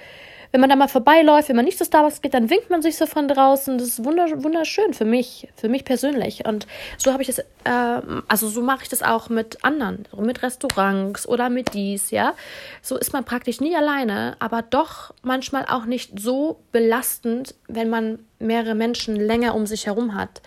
wenn 0.55 0.61
man 0.61 0.71
da 0.71 0.77
mal 0.77 0.87
vorbeiläuft, 0.87 1.49
wenn 1.49 1.57
man 1.57 1.65
nicht 1.65 1.79
zu 1.79 1.85
Starbucks 1.85 2.23
geht, 2.23 2.33
dann 2.33 2.49
winkt 2.49 2.71
man 2.71 2.81
sich 2.81 2.97
so 2.97 3.07
von 3.07 3.27
draußen. 3.27 3.77
Das 3.77 3.89
ist 3.89 4.05
wunderschön 4.05 4.95
für 4.95 5.05
mich, 5.05 5.49
für 5.57 5.69
mich 5.69 5.85
persönlich. 5.85 6.47
Und 6.47 6.69
so 6.97 7.13
habe 7.13 7.23
ich 7.23 7.27
das, 7.27 7.41
äh, 7.41 8.01
also 8.29 8.47
so 8.47 8.63
mache 8.63 8.85
ich 8.85 8.89
das 8.89 9.03
auch 9.03 9.29
mit 9.29 9.65
anderen, 9.65 10.07
mit 10.17 10.45
Restaurants 10.45 11.27
oder 11.27 11.51
mit 11.51 11.75
dies, 11.75 12.13
ja. 12.13 12.35
So 12.83 12.97
ist 12.97 13.13
man 13.13 13.25
praktisch 13.25 13.61
nie 13.61 13.75
alleine, 13.75 14.37
aber 14.39 14.63
doch 14.63 15.13
manchmal 15.23 15.67
auch 15.67 15.87
nicht 15.87 16.21
so 16.21 16.61
belastend, 16.71 17.57
wenn 17.67 17.91
man 17.91 18.21
mehrere 18.39 18.77
Menschen 18.77 19.17
länger 19.17 19.57
um 19.57 19.67
sich 19.67 19.87
herum 19.87 20.15
hat. 20.15 20.41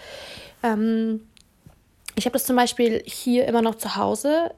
Ähm, 0.63 1.27
ich 2.15 2.23
habe 2.23 2.31
das 2.33 2.45
zum 2.45 2.55
Beispiel 2.55 3.03
hier 3.05 3.45
immer 3.45 3.61
noch 3.61 3.75
zu 3.75 3.97
Hause. 3.97 4.51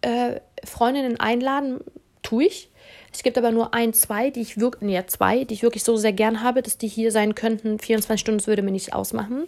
Äh, 0.00 0.40
Freundinnen 0.64 1.20
einladen, 1.20 1.80
tue 2.22 2.44
ich. 2.46 2.67
Es 3.12 3.22
gibt 3.22 3.38
aber 3.38 3.50
nur 3.50 3.74
ein, 3.74 3.92
zwei, 3.92 4.30
die 4.30 4.40
ich 4.40 4.58
wirklich, 4.58 4.82
nee, 4.82 5.06
zwei, 5.06 5.44
die 5.44 5.54
ich 5.54 5.62
wirklich 5.62 5.84
so 5.84 5.96
sehr 5.96 6.12
gern 6.12 6.42
habe, 6.42 6.62
dass 6.62 6.78
die 6.78 6.88
hier 6.88 7.12
sein 7.12 7.34
könnten. 7.34 7.78
24 7.78 8.20
Stunden, 8.20 8.46
würde 8.46 8.62
mir 8.62 8.72
nichts 8.72 8.92
ausmachen. 8.92 9.46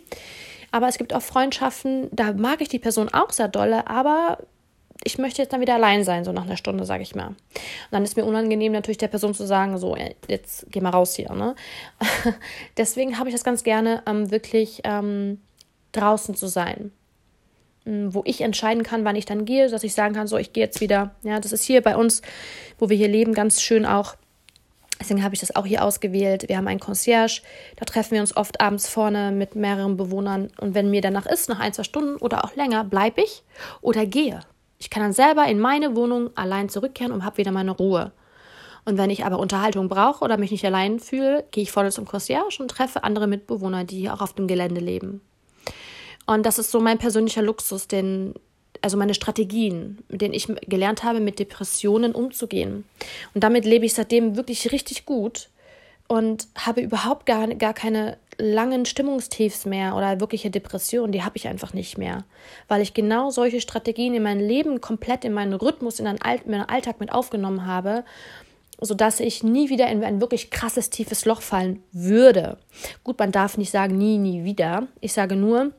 Aber 0.70 0.88
es 0.88 0.98
gibt 0.98 1.12
auch 1.14 1.22
Freundschaften, 1.22 2.08
da 2.12 2.32
mag 2.32 2.60
ich 2.60 2.68
die 2.68 2.78
Person 2.78 3.08
auch 3.08 3.30
sehr 3.30 3.48
dolle, 3.48 3.88
aber 3.88 4.38
ich 5.02 5.18
möchte 5.18 5.42
jetzt 5.42 5.52
dann 5.52 5.60
wieder 5.60 5.74
allein 5.74 6.04
sein, 6.04 6.24
so 6.24 6.32
nach 6.32 6.44
einer 6.44 6.56
Stunde, 6.56 6.84
sage 6.84 7.02
ich 7.02 7.14
mal. 7.14 7.28
Und 7.28 7.36
dann 7.90 8.04
ist 8.04 8.16
mir 8.16 8.24
unangenehm, 8.24 8.72
natürlich 8.72 8.98
der 8.98 9.08
Person 9.08 9.34
zu 9.34 9.46
sagen, 9.46 9.78
so, 9.78 9.96
jetzt 10.28 10.66
geh 10.70 10.80
mal 10.80 10.90
raus 10.90 11.14
hier. 11.14 11.32
Ne? 11.32 11.54
Deswegen 12.76 13.18
habe 13.18 13.28
ich 13.28 13.34
das 13.34 13.44
ganz 13.44 13.64
gerne, 13.64 14.02
ähm, 14.06 14.30
wirklich 14.30 14.82
ähm, 14.84 15.40
draußen 15.92 16.34
zu 16.34 16.46
sein 16.46 16.92
wo 18.10 18.22
ich 18.24 18.40
entscheiden 18.40 18.82
kann, 18.82 19.04
wann 19.04 19.16
ich 19.16 19.24
dann 19.24 19.44
gehe, 19.44 19.68
dass 19.68 19.84
ich 19.84 19.94
sagen 19.94 20.14
kann, 20.14 20.26
so, 20.26 20.36
ich 20.36 20.52
gehe 20.52 20.64
jetzt 20.64 20.80
wieder. 20.80 21.14
Ja, 21.22 21.40
das 21.40 21.52
ist 21.52 21.64
hier 21.64 21.82
bei 21.82 21.96
uns, 21.96 22.22
wo 22.78 22.88
wir 22.88 22.96
hier 22.96 23.08
leben, 23.08 23.34
ganz 23.34 23.62
schön 23.62 23.86
auch. 23.86 24.16
Deswegen 25.00 25.24
habe 25.24 25.34
ich 25.34 25.40
das 25.40 25.56
auch 25.56 25.64
hier 25.64 25.82
ausgewählt. 25.82 26.48
Wir 26.48 26.58
haben 26.58 26.68
einen 26.68 26.78
Concierge, 26.78 27.40
da 27.76 27.86
treffen 27.86 28.12
wir 28.12 28.20
uns 28.20 28.36
oft 28.36 28.60
abends 28.60 28.86
vorne 28.86 29.32
mit 29.32 29.56
mehreren 29.56 29.96
Bewohnern. 29.96 30.50
Und 30.60 30.74
wenn 30.74 30.90
mir 30.90 31.00
danach 31.00 31.26
ist, 31.26 31.48
nach 31.48 31.58
ein, 31.58 31.72
zwei 31.72 31.84
Stunden 31.84 32.16
oder 32.16 32.44
auch 32.44 32.54
länger, 32.54 32.84
bleibe 32.84 33.22
ich 33.22 33.42
oder 33.80 34.04
gehe. 34.04 34.40
Ich 34.78 34.90
kann 34.90 35.02
dann 35.02 35.12
selber 35.12 35.46
in 35.46 35.58
meine 35.58 35.96
Wohnung 35.96 36.30
allein 36.36 36.68
zurückkehren 36.68 37.12
und 37.12 37.24
habe 37.24 37.38
wieder 37.38 37.52
meine 37.52 37.70
Ruhe. 37.70 38.12
Und 38.84 38.98
wenn 38.98 39.10
ich 39.10 39.24
aber 39.24 39.38
Unterhaltung 39.38 39.88
brauche 39.88 40.24
oder 40.24 40.36
mich 40.36 40.50
nicht 40.50 40.64
allein 40.64 41.00
fühle, 41.00 41.46
gehe 41.50 41.62
ich 41.62 41.72
vorne 41.72 41.90
zum 41.90 42.06
Concierge 42.06 42.58
und 42.60 42.70
treffe 42.70 43.04
andere 43.04 43.26
Mitbewohner, 43.26 43.84
die 43.84 43.98
hier 43.98 44.14
auch 44.14 44.20
auf 44.20 44.34
dem 44.34 44.46
Gelände 44.46 44.80
leben. 44.80 45.20
Und 46.26 46.46
das 46.46 46.58
ist 46.58 46.70
so 46.70 46.80
mein 46.80 46.98
persönlicher 46.98 47.42
Luxus, 47.42 47.88
den, 47.88 48.34
also 48.82 48.96
meine 48.96 49.14
Strategien, 49.14 49.98
mit 50.08 50.20
denen 50.20 50.34
ich 50.34 50.46
gelernt 50.68 51.02
habe, 51.02 51.20
mit 51.20 51.38
Depressionen 51.38 52.14
umzugehen. 52.14 52.84
Und 53.34 53.44
damit 53.44 53.64
lebe 53.64 53.86
ich 53.86 53.94
seitdem 53.94 54.36
wirklich 54.36 54.72
richtig 54.72 55.06
gut 55.06 55.48
und 56.06 56.48
habe 56.56 56.80
überhaupt 56.80 57.26
gar, 57.26 57.46
gar 57.48 57.74
keine 57.74 58.16
langen 58.40 58.86
Stimmungstiefs 58.86 59.66
mehr 59.66 59.94
oder 59.94 60.18
wirkliche 60.18 60.50
Depressionen, 60.50 61.12
die 61.12 61.22
habe 61.22 61.36
ich 61.36 61.46
einfach 61.46 61.72
nicht 61.72 61.98
mehr, 61.98 62.24
weil 62.68 62.82
ich 62.82 62.94
genau 62.94 63.30
solche 63.30 63.60
Strategien 63.60 64.14
in 64.14 64.22
mein 64.22 64.40
Leben 64.40 64.80
komplett 64.80 65.24
in 65.24 65.32
meinen 65.32 65.52
Rhythmus, 65.52 66.00
in 66.00 66.06
meinen 66.06 66.68
Alltag 66.68 67.00
mit 67.00 67.12
aufgenommen 67.12 67.66
habe, 67.66 68.04
sodass 68.80 69.20
ich 69.20 69.44
nie 69.44 69.68
wieder 69.68 69.88
in 69.88 70.02
ein 70.02 70.20
wirklich 70.20 70.50
krasses 70.50 70.90
tiefes 70.90 71.26
Loch 71.26 71.42
fallen 71.42 71.82
würde. 71.92 72.56
Gut, 73.04 73.18
man 73.18 73.30
darf 73.30 73.58
nicht 73.58 73.70
sagen 73.70 73.96
nie, 73.96 74.18
nie 74.18 74.42
wieder. 74.44 74.88
Ich 75.00 75.12
sage 75.12 75.36
nur, 75.36 75.72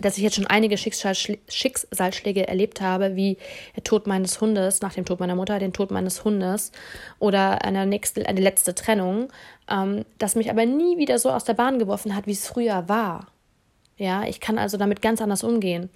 dass 0.00 0.16
ich 0.16 0.22
jetzt 0.22 0.36
schon 0.36 0.46
einige 0.46 0.78
Schicksalsschläge 0.78 2.48
erlebt 2.48 2.80
habe, 2.80 3.14
wie 3.14 3.36
der 3.76 3.84
Tod 3.84 4.06
meines 4.06 4.40
Hundes, 4.40 4.80
nach 4.80 4.94
dem 4.94 5.04
Tod 5.04 5.20
meiner 5.20 5.34
Mutter, 5.34 5.58
den 5.58 5.72
Tod 5.72 5.90
meines 5.90 6.24
Hundes 6.24 6.72
oder 7.18 7.64
eine, 7.64 7.86
nächste, 7.86 8.26
eine 8.26 8.40
letzte 8.40 8.74
Trennung, 8.74 9.28
ähm, 9.68 10.04
das 10.18 10.34
mich 10.34 10.50
aber 10.50 10.64
nie 10.64 10.96
wieder 10.96 11.18
so 11.18 11.30
aus 11.30 11.44
der 11.44 11.54
Bahn 11.54 11.78
geworfen 11.78 12.16
hat, 12.16 12.26
wie 12.26 12.32
es 12.32 12.46
früher 12.46 12.88
war. 12.88 13.26
Ja, 13.98 14.24
ich 14.24 14.40
kann 14.40 14.58
also 14.58 14.78
damit 14.78 15.02
ganz 15.02 15.20
anders 15.20 15.44
umgehen. 15.44 15.90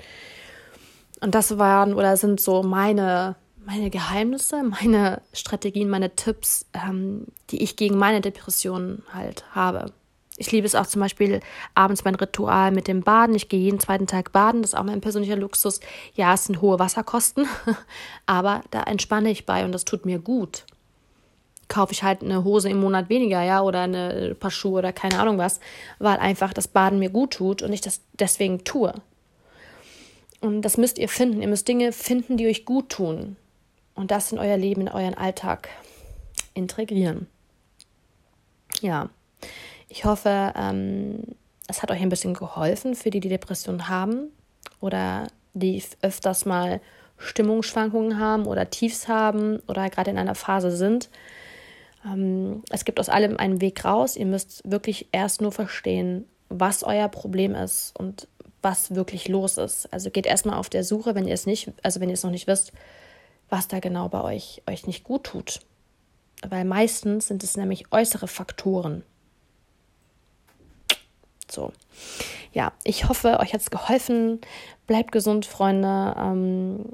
Und 1.20 1.34
das 1.34 1.56
waren 1.56 1.94
oder 1.94 2.16
sind 2.18 2.40
so 2.40 2.62
meine, 2.62 3.36
meine 3.64 3.88
Geheimnisse, 3.88 4.62
meine 4.62 5.22
Strategien, 5.32 5.88
meine 5.88 6.14
Tipps, 6.14 6.66
ähm, 6.74 7.26
die 7.50 7.62
ich 7.62 7.76
gegen 7.76 7.96
meine 7.96 8.20
Depressionen 8.20 9.02
halt 9.12 9.44
habe. 9.54 9.92
Ich 10.38 10.52
liebe 10.52 10.66
es 10.66 10.74
auch 10.74 10.86
zum 10.86 11.00
Beispiel 11.00 11.40
abends 11.74 12.04
mein 12.04 12.14
Ritual 12.14 12.70
mit 12.70 12.88
dem 12.88 13.02
Baden. 13.02 13.34
Ich 13.34 13.48
gehe 13.48 13.60
jeden 13.60 13.80
zweiten 13.80 14.06
Tag 14.06 14.32
baden. 14.32 14.62
Das 14.62 14.72
ist 14.72 14.78
auch 14.78 14.84
mein 14.84 15.00
persönlicher 15.00 15.36
Luxus. 15.36 15.80
Ja, 16.14 16.34
es 16.34 16.44
sind 16.44 16.60
hohe 16.60 16.78
Wasserkosten, 16.78 17.46
aber 18.26 18.62
da 18.70 18.82
entspanne 18.82 19.30
ich 19.30 19.46
bei 19.46 19.64
und 19.64 19.72
das 19.72 19.84
tut 19.84 20.04
mir 20.04 20.18
gut. 20.18 20.64
Kaufe 21.68 21.92
ich 21.92 22.02
halt 22.02 22.22
eine 22.22 22.44
Hose 22.44 22.68
im 22.68 22.78
Monat 22.78 23.08
weniger, 23.08 23.42
ja, 23.42 23.62
oder 23.62 23.82
eine 23.82 24.36
paar 24.38 24.50
Schuhe 24.50 24.78
oder 24.78 24.92
keine 24.92 25.18
Ahnung 25.18 25.38
was, 25.38 25.58
weil 25.98 26.18
einfach 26.18 26.52
das 26.52 26.68
Baden 26.68 26.98
mir 26.98 27.10
gut 27.10 27.32
tut 27.32 27.62
und 27.62 27.72
ich 27.72 27.80
das 27.80 28.02
deswegen 28.12 28.62
tue. 28.62 28.92
Und 30.40 30.62
das 30.62 30.76
müsst 30.76 30.98
ihr 30.98 31.08
finden. 31.08 31.42
Ihr 31.42 31.48
müsst 31.48 31.66
Dinge 31.66 31.92
finden, 31.92 32.36
die 32.36 32.46
euch 32.46 32.64
gut 32.64 32.90
tun. 32.90 33.36
Und 33.94 34.10
das 34.10 34.30
in 34.30 34.38
euer 34.38 34.58
Leben, 34.58 34.82
in 34.82 34.88
euren 34.88 35.14
Alltag 35.14 35.68
integrieren. 36.54 37.26
Ja. 38.80 39.08
Ich 39.88 40.04
hoffe, 40.04 40.52
ähm, 40.56 41.22
es 41.68 41.82
hat 41.82 41.90
euch 41.90 42.00
ein 42.00 42.08
bisschen 42.08 42.34
geholfen 42.34 42.94
für 42.94 43.10
die, 43.10 43.20
die 43.20 43.28
Depressionen 43.28 43.88
haben 43.88 44.30
oder 44.80 45.28
die 45.54 45.82
öfters 46.02 46.44
mal 46.44 46.80
Stimmungsschwankungen 47.18 48.18
haben 48.18 48.46
oder 48.46 48.68
Tiefs 48.68 49.08
haben 49.08 49.60
oder 49.66 49.88
gerade 49.88 50.10
in 50.10 50.18
einer 50.18 50.34
Phase 50.34 50.70
sind. 50.70 51.08
Ähm, 52.04 52.62
es 52.70 52.84
gibt 52.84 53.00
aus 53.00 53.08
allem 53.08 53.36
einen 53.36 53.60
Weg 53.60 53.84
raus. 53.84 54.16
Ihr 54.16 54.26
müsst 54.26 54.62
wirklich 54.70 55.08
erst 55.12 55.40
nur 55.40 55.52
verstehen, 55.52 56.26
was 56.48 56.84
euer 56.84 57.08
Problem 57.08 57.54
ist 57.54 57.98
und 57.98 58.28
was 58.62 58.94
wirklich 58.94 59.28
los 59.28 59.58
ist. 59.58 59.92
Also 59.92 60.10
geht 60.10 60.26
erstmal 60.26 60.58
auf 60.58 60.68
der 60.68 60.84
Suche, 60.84 61.14
wenn 61.14 61.26
ihr 61.26 61.34
es 61.34 61.46
nicht, 61.46 61.72
also 61.82 62.00
wenn 62.00 62.08
ihr 62.08 62.14
es 62.14 62.24
noch 62.24 62.30
nicht 62.30 62.46
wisst, 62.46 62.72
was 63.48 63.68
da 63.68 63.78
genau 63.78 64.08
bei 64.08 64.22
euch 64.22 64.62
euch 64.66 64.86
nicht 64.86 65.04
gut 65.04 65.24
tut. 65.24 65.60
Weil 66.46 66.64
meistens 66.64 67.28
sind 67.28 67.42
es 67.42 67.56
nämlich 67.56 67.92
äußere 67.92 68.28
Faktoren, 68.28 69.02
so. 71.50 71.72
Ja, 72.52 72.72
ich 72.84 73.08
hoffe, 73.08 73.38
euch 73.40 73.52
hat 73.52 73.60
es 73.60 73.70
geholfen. 73.70 74.40
Bleibt 74.86 75.12
gesund, 75.12 75.46
Freunde. 75.46 76.14
Ähm, 76.18 76.86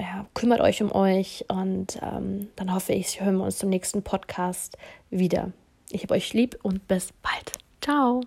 ja, 0.00 0.26
kümmert 0.34 0.60
euch 0.60 0.82
um 0.82 0.92
euch 0.92 1.44
und 1.48 1.98
ähm, 2.02 2.48
dann 2.56 2.74
hoffe 2.74 2.92
ich, 2.92 3.20
hören 3.20 3.36
wir 3.36 3.44
uns 3.44 3.58
zum 3.58 3.70
nächsten 3.70 4.02
Podcast 4.02 4.76
wieder. 5.10 5.52
Ich 5.90 6.02
habe 6.02 6.14
euch 6.14 6.32
lieb 6.32 6.58
und 6.62 6.86
bis 6.88 7.12
bald. 7.22 7.52
Ciao. 7.80 8.22